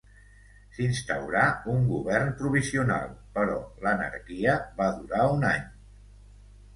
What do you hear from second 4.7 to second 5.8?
va durar un any.